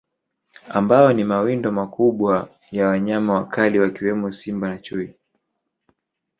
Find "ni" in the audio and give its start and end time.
1.13-1.23